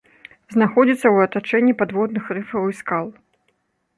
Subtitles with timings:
[0.53, 3.07] Знаходзіцца ў атачэнні падводных рыфаў і скал.